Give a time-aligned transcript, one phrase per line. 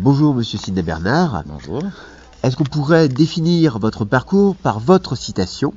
[0.00, 1.42] Bonjour Monsieur Sidney Bernard.
[1.46, 1.82] Bonjour.
[2.44, 5.74] Est-ce qu'on pourrait définir votre parcours par votre citation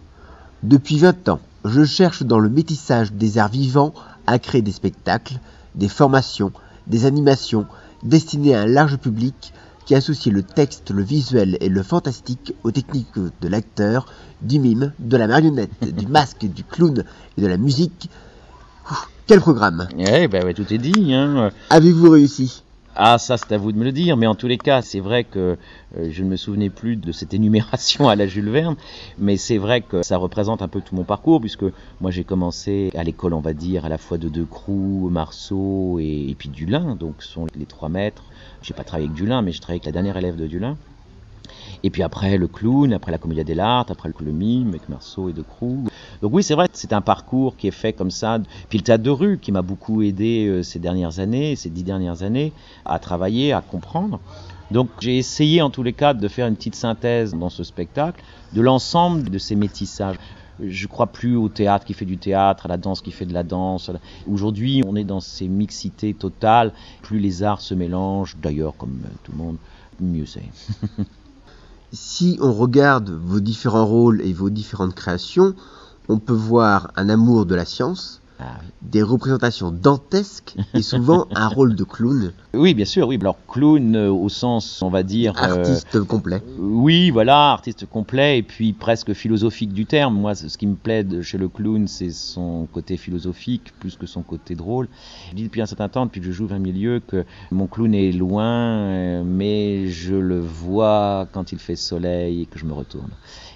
[0.62, 3.96] Depuis 20 ans, je cherche dans le métissage des arts vivants
[4.28, 5.40] à créer des spectacles,
[5.74, 6.52] des formations,
[6.86, 7.66] des animations
[8.04, 9.54] destinées à un large public
[9.88, 14.06] qui associe le texte, le visuel et le fantastique aux techniques de l'acteur,
[14.44, 17.06] du mime, de la marionnette, du masque, du clown
[17.38, 18.08] et de la musique.
[19.26, 21.12] Quel programme Eh ben ouais, tout est dit.
[21.12, 21.50] Hein.
[21.72, 22.62] Avez-vous réussi?
[22.96, 25.00] Ah, ça c'est à vous de me le dire, mais en tous les cas, c'est
[25.00, 25.58] vrai que
[25.98, 28.76] euh, je ne me souvenais plus de cette énumération à la Jules Verne,
[29.18, 31.64] mais c'est vrai que ça représente un peu tout mon parcours, puisque
[32.02, 36.36] moi j'ai commencé à l'école, on va dire, à la fois de Decroux, Marceau et,
[36.38, 38.24] puis Dulin, donc sont les trois maîtres.
[38.62, 40.76] J'ai pas travaillé avec Dulin, mais je travaillé avec la dernière élève de Dulin.
[41.84, 45.34] Et puis après le clown, après la comédia dell'arte, après le mime avec Marceau et
[45.34, 45.86] Decroux.
[46.22, 48.40] Donc oui, c'est vrai, c'est un parcours qui est fait comme ça.
[48.70, 51.84] Puis le théâtre de rue qui m'a beaucoup aidé euh, ces dernières années, ces dix
[51.84, 52.54] dernières années,
[52.86, 54.20] à travailler, à comprendre.
[54.70, 58.24] Donc j'ai essayé en tous les cas de faire une petite synthèse dans ce spectacle
[58.54, 60.18] de l'ensemble de ces métissages.
[60.64, 63.34] Je crois plus au théâtre qui fait du théâtre, à la danse qui fait de
[63.34, 63.90] la danse.
[64.32, 66.72] Aujourd'hui, on est dans ces mixités totales.
[67.02, 69.58] Plus les arts se mélangent, d'ailleurs, comme tout le monde,
[70.00, 70.44] mieux c'est.
[71.94, 75.54] Si on regarde vos différents rôles et vos différentes créations,
[76.08, 78.21] on peut voir un amour de la science.
[78.82, 83.18] Des représentations dantesques et souvent un rôle de clown, Oui, bien sûr, oui.
[83.22, 85.34] Alors clown euh, au sens, on va dire.
[85.38, 86.42] euh, artiste complet.
[86.58, 90.16] oui, voilà, artiste complet et puis presque philosophique du terme.
[90.20, 94.06] Moi, ce qui me plaît de- chez le clown, c'est son côté philosophique plus que
[94.08, 94.88] son côté drôle.
[95.30, 97.94] Je dis depuis un certain temps, depuis que je joue 20 milieu, que mon clown
[97.94, 102.74] est loin, euh, mais je le vois quand il fait soleil et que je me
[102.74, 103.10] retourne.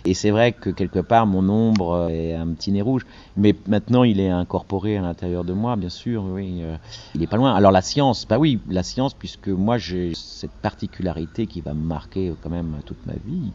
[0.06, 4.04] Et c'est vrai que quelque part, mon ombre est un petit nez rouge, mais maintenant
[4.04, 6.60] il est incorporé à l'intérieur de moi, bien sûr, oui.
[6.62, 6.78] euh,
[7.14, 7.54] il est pas loin.
[7.56, 11.84] Alors la science, bah oui, la science, puisque moi j'ai cette particularité qui va me
[11.84, 13.54] marquer quand même toute ma vie,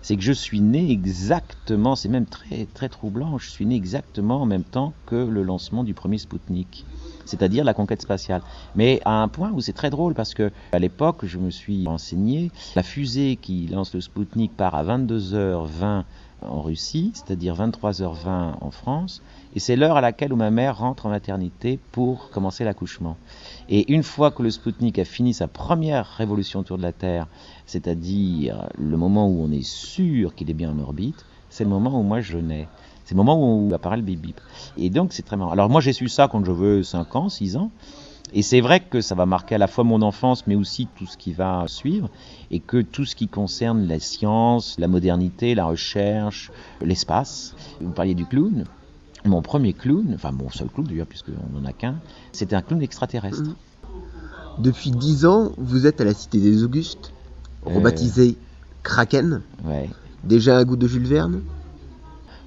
[0.00, 4.40] c'est que je suis né exactement, c'est même très très troublant, je suis né exactement
[4.42, 6.86] en même temps que le lancement du premier Spoutnik,
[7.24, 8.42] c'est-à-dire la conquête spatiale.
[8.76, 11.86] Mais à un point où c'est très drôle parce que à l'époque, je me suis
[11.86, 16.04] renseigné, la fusée qui lance le Spoutnik part à 22h20
[16.42, 19.22] en Russie, c'est-à-dire 23h20 en France,
[19.54, 23.16] et c'est l'heure à laquelle où ma mère rentre en maternité pour commencer l'accouchement.
[23.68, 27.26] Et une fois que le Spoutnik a fini sa première révolution autour de la Terre,
[27.66, 31.98] c'est-à-dire le moment où on est sûr qu'il est bien en orbite, c'est le moment
[31.98, 32.68] où moi je nais.
[33.04, 34.40] C'est le moment où apparaît le bip bip.
[34.76, 35.50] Et donc c'est très marrant.
[35.50, 37.70] Alors moi j'ai su ça quand je veux 5 ans, 6 ans.
[38.32, 41.06] Et c'est vrai que ça va marquer à la fois mon enfance, mais aussi tout
[41.06, 42.08] ce qui va suivre,
[42.50, 47.54] et que tout ce qui concerne la science, la modernité, la recherche, l'espace.
[47.80, 48.64] Vous parliez du clown.
[49.24, 51.96] Mon premier clown, enfin mon seul clown d'ailleurs, puisqu'on n'en a qu'un,
[52.32, 53.42] c'était un clown extraterrestre.
[53.42, 53.54] Mhm.
[54.58, 57.12] Depuis 10 ans, vous êtes à la Cité des Augustes,
[57.66, 57.74] Euh.
[57.74, 58.36] rebaptisé
[58.82, 59.90] Kraken, Ouais.
[60.24, 61.42] déjà un goût de Jules Verne?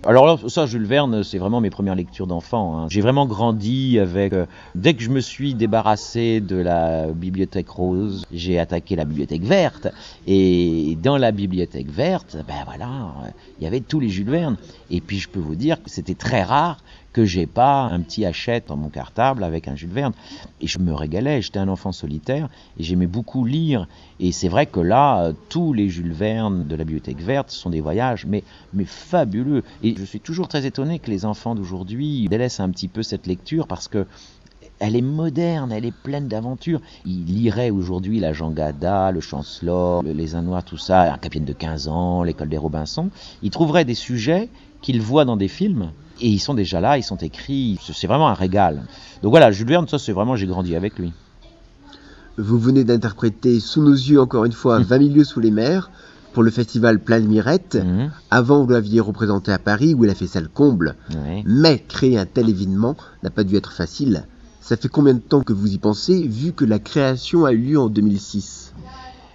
[0.06, 2.78] Alors là, ça, Jules Verne, c'est vraiment mes premières lectures d'enfant.
[2.78, 2.88] hein.
[2.90, 4.34] J'ai vraiment grandi avec.
[4.34, 9.44] euh, dès que je me suis débarrassé de la bibliothèque rose, j'ai attaqué la bibliothèque
[9.44, 9.88] verte.
[10.28, 14.58] Et dans la bibliothèque verte, ben voilà, euh, il y avait tous les Jules Verne.
[14.92, 18.26] Et puis je peux vous dire que c'était très rare que j'ai pas un petit
[18.26, 20.14] hachette dans mon cartable avec un Jules Verne.
[20.60, 23.88] Et je me régalais, j'étais un enfant solitaire et j'aimais beaucoup lire.
[24.20, 27.70] Et c'est vrai que là, euh, tous les Jules Verne de la bibliothèque verte sont
[27.70, 28.44] des voyages, mais,
[28.86, 29.64] fabuleux.
[29.84, 33.28] Et je suis toujours très étonné que les enfants d'aujourd'hui délaissent un petit peu cette
[33.28, 34.06] lecture parce que
[34.80, 36.82] elle est moderne, elle est pleine d'aventures.
[37.06, 41.54] Ils liraient aujourd'hui la Jangada, le Chancelor, le- les Noirs, tout ça, un Capienne de
[41.54, 43.10] 15 ans, l'école des Robinson.
[43.44, 44.50] Ils trouveraient des sujets
[44.82, 45.92] qu'ils voient dans des films
[46.24, 47.78] et ils sont déjà là, ils sont écrits.
[47.82, 48.84] C'est vraiment un régal.
[49.22, 51.12] Donc voilà, Jules Verne, ça c'est vraiment, j'ai grandi avec lui.
[52.38, 55.92] Vous venez d'interpréter sous nos yeux encore une fois 20 milieux sous les mers
[56.32, 57.76] pour le festival Plein de Mirettes.
[57.76, 58.10] Mhm.
[58.32, 60.96] Avant, vous l'aviez représenté à Paris où il a fait salle comble.
[61.46, 64.26] Mais créer un tel événement n'a pas dû être facile.
[64.62, 67.58] Ça fait combien de temps que vous y pensez, vu que la création a eu
[67.58, 68.74] lieu en 2006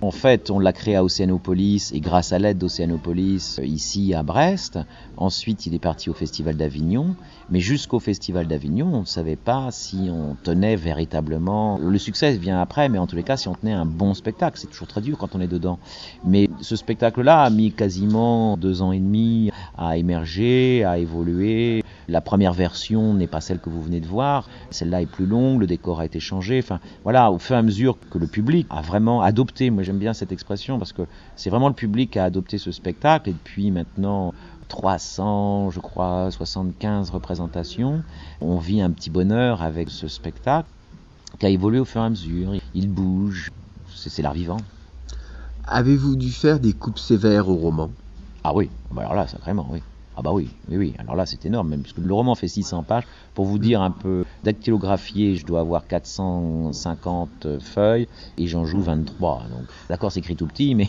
[0.01, 4.23] En fait, on l'a créé à Océanopolis et grâce à l'aide d'Océanopolis, euh, ici à
[4.23, 4.79] Brest.
[5.17, 7.17] Ensuite, il est parti au Festival d'Avignon.
[7.51, 11.79] Mais jusqu'au Festival d'Avignon, on ne savait pas si on tenait véritablement.
[11.79, 14.57] Le succès vient après, mais en tous les cas, si on tenait un bon spectacle,
[14.61, 15.81] c'est toujours très dur quand on est dedans.
[16.25, 21.83] Mais ce spectacle-là a mis quasiment deux ans et demi à émerger, à évoluer.
[22.07, 24.49] La première version n'est pas celle que vous venez de voir.
[24.71, 26.61] Celle-là est plus longue, le décor a été changé.
[26.63, 29.99] Enfin, voilà, au fur et à mesure que le public a vraiment adopté, moi j'aime
[29.99, 31.01] bien cette expression parce que
[31.35, 33.31] c'est vraiment le public qui a adopté ce spectacle.
[33.31, 34.35] Et depuis maintenant
[34.69, 38.03] 300, je crois, 75 représentations,
[38.43, 40.69] on vit un petit bonheur avec ce spectacle
[41.39, 42.53] qui a évolué au fur et à mesure.
[42.75, 43.49] Il bouge.
[43.95, 44.59] c'est l'art vivant.
[45.65, 47.91] Avez-vous dû faire des coupes sévères au roman?
[48.45, 49.83] Ah oui, bah alors là, sacrément, oui.
[50.19, 50.95] Ah bah oui, oui, oui.
[50.99, 53.05] Alors là, c'est énorme, même, puisque le roman fait 600 pages.
[53.35, 59.45] Pour vous dire un peu, dactylographié, je dois avoir 450 feuilles, et j'en joue 23.
[59.49, 60.89] Donc, d'accord, c'est écrit tout petit, mais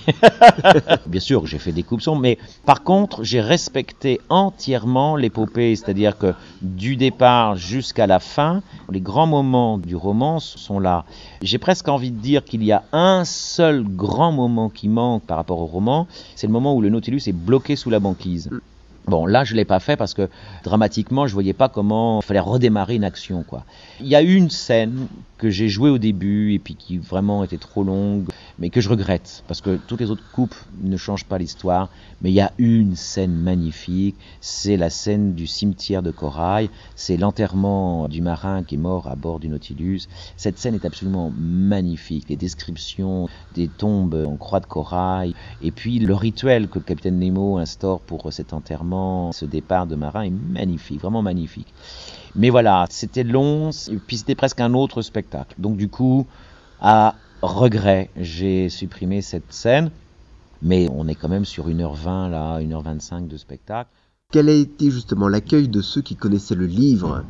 [1.06, 2.22] bien sûr, j'ai fait des coupes sombres.
[2.22, 6.34] Mais par contre, j'ai respecté entièrement l'épopée, c'est-à-dire que
[6.64, 11.06] du départ jusqu'à la fin, les grands moments du roman sont là.
[11.44, 15.38] J'ai presque envie de dire qu'il y a un seul grand moment qui manque par
[15.38, 18.50] rapport au roman, c'est le moment où le Nautilus est bloqué sous la banquise.
[19.10, 20.30] Bon, là, je l'ai pas fait parce que
[20.64, 23.66] dramatiquement, je voyais pas comment il fallait redémarrer une action, quoi.
[24.00, 25.08] Il y a une scène
[25.38, 28.26] que j'ai jouée au début et puis qui vraiment était trop longue,
[28.60, 31.90] mais que je regrette parce que toutes les autres coupes ne changent pas l'histoire.
[32.22, 37.18] Mais il y a une scène magnifique, c'est la scène du cimetière de Corail, c'est
[37.18, 40.02] l'enterrement du marin qui est mort à bord du Nautilus.
[40.36, 46.00] Cette scène est absolument magnifique, les descriptions des tombes en croix de corail et puis
[46.00, 50.30] le rituel que le capitaine Nemo instaure pour cet enterrement, ce départ de marin est
[50.30, 51.74] magnifique, vraiment magnifique.
[52.36, 53.72] Mais voilà, c'était long,
[54.06, 55.56] puis c'était presque un autre spectacle.
[55.58, 56.28] Donc du coup,
[56.82, 59.92] à regret, j'ai supprimé cette scène,
[60.62, 63.90] mais on est quand même sur 1h20 là, 1h25 de spectacle.
[64.32, 67.24] Quel a été justement l'accueil de ceux qui connaissaient le livre?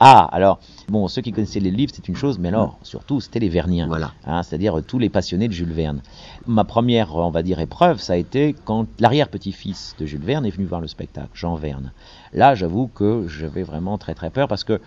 [0.00, 3.40] Ah, alors, bon, ceux qui connaissaient les livres, c'est une chose, mais alors, surtout, c'était
[3.40, 3.86] les Verniens.
[3.86, 4.12] Voilà.
[4.24, 6.00] Hein, c'est-à-dire tous les passionnés de Jules Verne.
[6.46, 10.50] Ma première, on va dire, épreuve, ça a été quand l'arrière-petit-fils de Jules Verne est
[10.50, 11.92] venu voir le spectacle, Jean Verne.
[12.32, 14.80] Là, j'avoue que j'avais vraiment très très peur parce que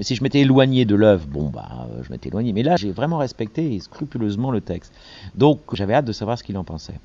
[0.00, 2.52] si je m'étais éloigné de l'œuvre, bon, bah, je m'étais éloigné.
[2.52, 4.92] Mais là, j'ai vraiment respecté scrupuleusement le texte.
[5.34, 6.98] Donc, j'avais hâte de savoir ce qu'il en pensait.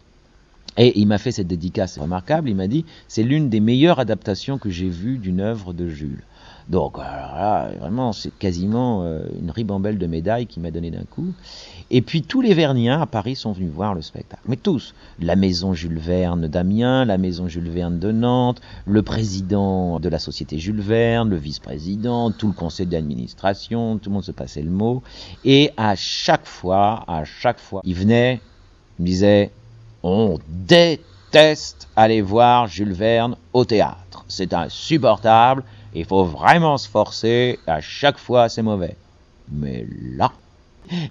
[0.77, 2.50] Et il m'a fait cette dédicace remarquable.
[2.50, 6.24] Il m'a dit c'est l'une des meilleures adaptations que j'ai vues d'une œuvre de Jules.
[6.69, 11.33] Donc là, vraiment, c'est quasiment euh, une ribambelle de médailles qui m'a donné d'un coup.
[11.89, 14.44] Et puis tous les Verniens à Paris sont venus voir le spectacle.
[14.48, 14.94] Mais tous.
[15.19, 20.19] La maison Jules Verne d'Amiens, la maison Jules Verne de Nantes, le président de la
[20.19, 24.69] société Jules Verne, le vice-président, tout le conseil d'administration, tout le monde se passait le
[24.69, 25.01] mot.
[25.44, 28.42] Et à chaque fois, à chaque fois, il venait,
[29.00, 29.50] il me disait,
[30.04, 34.24] on déteste aller voir Jules Verne au théâtre.
[34.27, 35.63] C'est insupportable.
[35.95, 37.59] Il faut vraiment se forcer.
[37.68, 38.95] À chaque fois, c'est mauvais.
[39.51, 40.31] Mais là,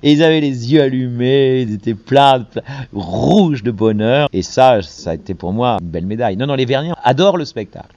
[0.02, 4.28] et ils avaient les yeux allumés, ils étaient pleins, pleins, rouges de bonheur.
[4.32, 6.36] Et ça, ça a été pour moi une belle médaille.
[6.36, 7.94] Non, non, les Verniens adorent le spectacle.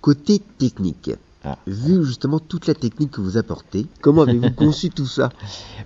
[0.00, 1.10] Côté technique,
[1.44, 1.58] Ah.
[1.66, 5.30] vu justement toute la technique que vous apportez, comment avez-vous conçu tout ça?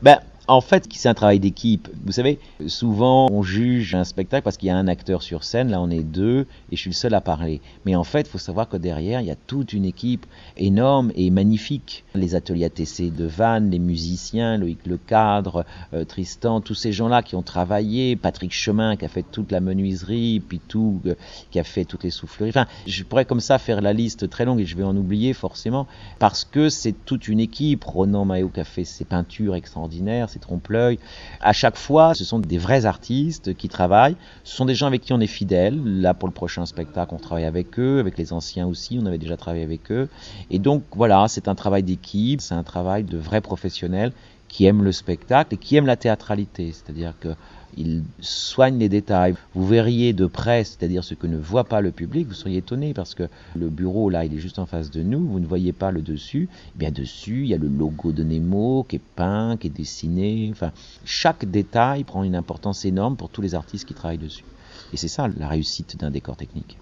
[0.03, 0.19] Ben,
[0.51, 1.89] en fait, c'est un travail d'équipe?
[2.05, 5.71] Vous savez, souvent on juge un spectacle parce qu'il y a un acteur sur scène,
[5.71, 7.61] là on est deux, et je suis le seul à parler.
[7.85, 10.27] Mais en fait, il faut savoir que derrière, il y a toute une équipe
[10.57, 12.05] énorme et magnifique.
[12.15, 15.65] Les ateliers ATC de Vannes, les musiciens, Loïc Lecadre,
[15.95, 19.61] euh, Tristan, tous ces gens-là qui ont travaillé, Patrick Chemin qui a fait toute la
[19.61, 21.15] menuiserie, puis tout, euh,
[21.53, 22.51] qui a fait toutes les souffleries.
[22.51, 25.33] Enfin, je pourrais comme ça faire la liste très longue et je vais en oublier
[25.33, 25.87] forcément,
[26.19, 27.85] parce que c'est toute une équipe.
[27.85, 30.99] Ronan Maillot qui a fait ses peintures extraordinaires, ses trompe-l'œil.
[31.41, 34.17] À chaque fois, ce sont des vrais artistes qui travaillent.
[34.45, 35.81] Ce sont des gens avec qui on est fidèle.
[35.85, 39.19] Là, pour le prochain spectacle, on travaille avec eux, avec les anciens aussi, on avait
[39.19, 40.09] déjà travaillé avec eux.
[40.51, 44.13] Et donc, voilà, c'est un travail d'équipe, c'est un travail de vrais professionnels
[44.49, 46.73] qui aiment le spectacle et qui aiment la théâtralité.
[46.73, 47.29] C'est-à-dire que
[47.77, 49.35] ils soignent les détails.
[49.55, 52.95] Vous verriez de près, c'est-à-dire ce que ne voit pas le public, vous seriez étonné
[52.95, 55.73] parce que le bureau là, il est juste en face de nous, vous ne voyez
[55.73, 56.49] pas le dessus.
[56.75, 59.71] Eh bien dessus, il y a le logo de Nemo qui est peint, qui est
[59.71, 60.49] dessiné.
[60.53, 60.73] Enfin,
[61.05, 64.45] chaque détail prend une importance énorme pour tous les artistes qui travaillent dessus.
[64.93, 66.77] Et c'est ça la réussite d'un décor technique.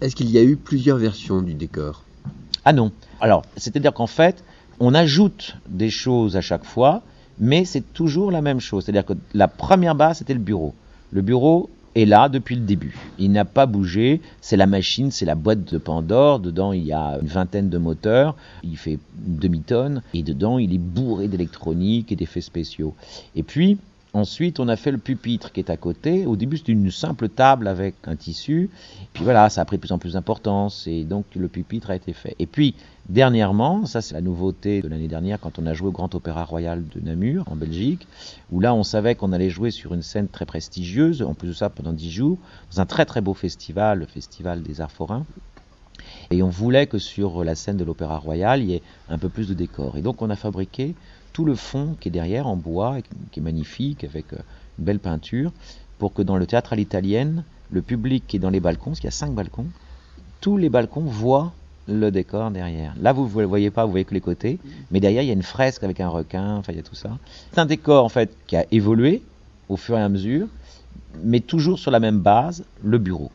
[0.00, 2.04] Est-ce qu'il y a eu plusieurs versions du décor?
[2.64, 2.92] Ah non.
[3.20, 4.44] Alors, c'est-à-dire qu'en fait,
[4.80, 7.02] on ajoute des choses à chaque fois,
[7.38, 8.84] mais c'est toujours la même chose.
[8.84, 10.74] C'est-à-dire que la première base, c'était le bureau.
[11.12, 12.96] Le bureau est là depuis le début.
[13.18, 14.20] Il n'a pas bougé.
[14.40, 16.40] C'est la machine, c'est la boîte de Pandore.
[16.40, 18.36] Dedans, il y a une vingtaine de moteurs.
[18.62, 20.02] Il fait demi-tonne.
[20.12, 22.94] Et dedans, il est bourré d'électronique et d'effets spéciaux.
[23.36, 23.78] Et puis,
[24.14, 26.24] Ensuite, on a fait le pupitre qui est à côté.
[26.24, 28.70] Au début, c'était une simple table avec un tissu.
[29.12, 31.96] Puis voilà, ça a pris de plus en plus d'importance et donc le pupitre a
[31.96, 32.36] été fait.
[32.38, 32.76] Et puis,
[33.08, 36.44] dernièrement, ça c'est la nouveauté de l'année dernière quand on a joué au Grand Opéra
[36.44, 38.06] Royal de Namur, en Belgique,
[38.52, 41.52] où là on savait qu'on allait jouer sur une scène très prestigieuse, en plus de
[41.52, 42.38] ça pendant dix jours,
[42.72, 45.26] dans un très très beau festival, le Festival des Arts Forains.
[46.30, 49.28] Et on voulait que sur la scène de l'Opéra Royal, il y ait un peu
[49.28, 49.96] plus de décor.
[49.96, 50.94] Et donc on a fabriqué
[51.34, 52.98] tout le fond qui est derrière en bois,
[53.32, 54.38] qui est magnifique, avec euh,
[54.78, 55.52] une belle peinture,
[55.98, 59.00] pour que dans le théâtre à l'italienne, le public qui est dans les balcons, parce
[59.00, 59.66] qu'il y a cinq balcons,
[60.40, 61.52] tous les balcons voient
[61.88, 62.94] le décor derrière.
[63.00, 64.58] Là, vous ne le voyez pas, vous voyez que les côtés,
[64.90, 66.94] mais derrière, il y a une fresque avec un requin, enfin, il y a tout
[66.94, 67.18] ça.
[67.52, 69.20] C'est un décor, en fait, qui a évolué,
[69.68, 70.46] au fur et à mesure,
[71.22, 73.32] mais toujours sur la même base, le bureau.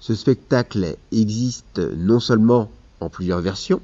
[0.00, 2.68] Ce spectacle existe non seulement
[3.00, 3.80] en plusieurs versions,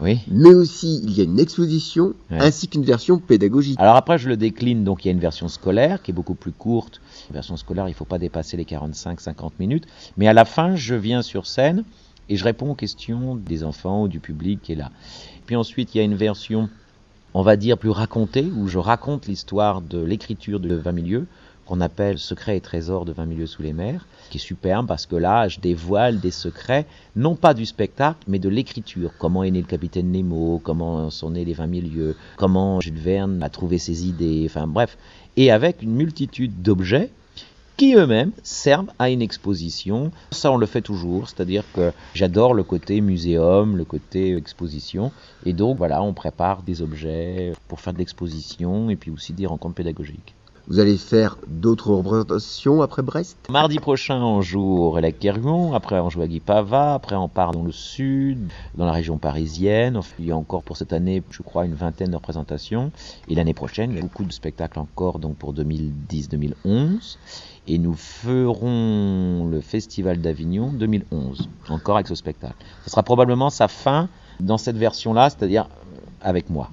[0.00, 0.20] Oui.
[0.28, 2.38] mais aussi il y a une exposition Ouais.
[2.40, 3.78] ainsi qu'une version pédagogique.
[3.78, 6.34] Alors après, je le décline, donc il y a une version scolaire qui est beaucoup
[6.34, 7.00] plus courte.
[7.30, 9.84] La version scolaire, il ne faut pas dépasser les 45-50 minutes.
[10.16, 11.84] Mais à la fin, je viens sur scène
[12.28, 14.90] et je réponds aux questions des enfants ou du public qui est là.
[15.46, 16.68] Puis ensuite, il y a une version,
[17.34, 21.26] on va dire, plus racontée, où je raconte l'histoire de l'écriture de 20 milieux,
[21.70, 25.06] qu'on appelle Secrets et trésors de 20 milieux sous les mers, qui est superbe parce
[25.06, 26.84] que là, je dévoile des secrets,
[27.14, 29.12] non pas du spectacle, mais de l'écriture.
[29.20, 33.40] Comment est né le capitaine Nemo, comment sont nés les 20 milieux, comment Jules Verne
[33.44, 34.98] a trouvé ses idées, enfin bref.
[35.36, 37.12] Et avec une multitude d'objets
[37.76, 40.10] qui eux-mêmes servent à une exposition.
[40.32, 45.12] Ça, on le fait toujours, c'est-à-dire que j'adore le côté muséum, le côté exposition,
[45.46, 49.46] et donc voilà, on prépare des objets pour faire de l'exposition et puis aussi des
[49.46, 50.34] rencontres pédagogiques.
[50.68, 53.36] Vous allez faire d'autres représentations après Brest?
[53.48, 57.62] Mardi prochain, on joue au Kergon, après on joue à Guipava, après on part dans
[57.62, 59.98] le sud, dans la région parisienne.
[60.18, 62.92] Il y a encore pour cette année, je crois, une vingtaine de représentations.
[63.28, 67.16] Et l'année prochaine, il y a beaucoup de spectacles encore, donc pour 2010-2011.
[67.66, 72.56] Et nous ferons le Festival d'Avignon 2011, encore avec ce spectacle.
[72.84, 74.08] Ce sera probablement sa fin
[74.40, 75.68] dans cette version-là, c'est-à-dire
[76.20, 76.70] avec moi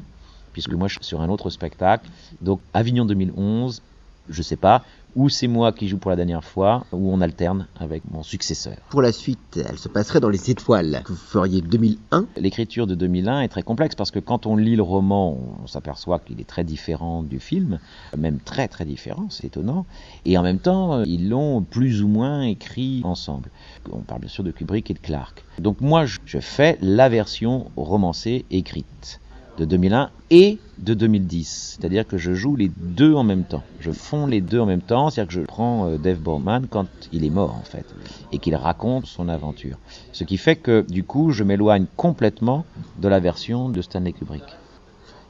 [0.57, 2.09] puisque moi je suis sur un autre spectacle.
[2.41, 3.83] Donc Avignon 2011,
[4.27, 4.83] je sais pas,
[5.15, 8.75] ou c'est moi qui joue pour la dernière fois, ou on alterne avec mon successeur.
[8.89, 11.03] Pour la suite, elle se passerait dans les étoiles.
[11.07, 14.81] Vous feriez 2001 L'écriture de 2001 est très complexe parce que quand on lit le
[14.81, 17.79] roman, on s'aperçoit qu'il est très différent du film,
[18.17, 19.85] même très très différent, c'est étonnant.
[20.25, 23.49] Et en même temps, ils l'ont plus ou moins écrit ensemble.
[23.91, 25.43] On parle bien sûr de Kubrick et de Clark.
[25.59, 29.19] Donc moi, je- je fais la version romancée écrite
[29.57, 31.77] de 2001 et de 2010.
[31.79, 33.63] C'est-à-dire que je joue les deux en même temps.
[33.79, 36.87] Je fonds les deux en même temps, c'est-à-dire que je prends euh, Dave Bowman quand
[37.11, 37.85] il est mort en fait,
[38.31, 39.77] et qu'il raconte son aventure.
[40.11, 42.65] Ce qui fait que du coup, je m'éloigne complètement
[42.99, 44.43] de la version de Stanley Kubrick.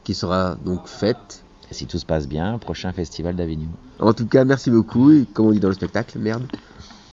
[0.04, 1.44] qui sera donc faite.
[1.70, 3.68] Si tout se passe bien, prochain festival d'Avignon.
[4.00, 6.48] En tout cas, merci beaucoup et comme on dit dans le spectacle, merde.